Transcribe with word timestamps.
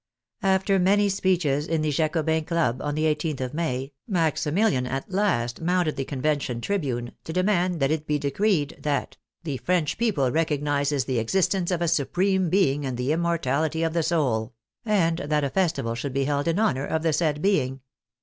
After 0.41 0.79
many 0.79 1.09
speeches 1.09 1.67
in 1.67 1.83
the 1.83 1.91
Jacobins' 1.91 2.47
Club, 2.47 2.81
on 2.81 2.95
the 2.95 3.03
i8th 3.13 3.39
of 3.39 3.53
May, 3.53 3.93
Maximilian 4.07 4.87
at 4.87 5.11
last 5.11 5.61
mounted 5.61 5.95
the 5.95 6.05
Convention 6.05 6.59
tribune 6.59 7.11
to 7.23 7.31
demand 7.31 7.79
that 7.79 7.91
it 7.91 8.07
be 8.07 8.17
de 8.17 8.31
creed 8.31 8.79
that" 8.81 9.17
the 9.43 9.57
French 9.57 9.99
people 9.99 10.31
recognizes 10.31 11.05
the 11.05 11.19
existence 11.19 11.69
of 11.69 11.83
a 11.83 11.87
Supreme 11.87 12.49
Being 12.49 12.83
and 12.83 12.97
the 12.97 13.11
immortality 13.11 13.83
of 13.83 13.93
the 13.93 14.01
soul," 14.01 14.55
and 14.83 15.19
that 15.19 15.43
a 15.43 15.51
festival 15.51 15.93
should 15.93 16.13
be 16.13 16.23
held 16.23 16.47
in 16.47 16.57
honor 16.57 16.87
of 16.87 17.03
the 17.03 17.13
said 17.13 17.39
Being. 17.39 17.81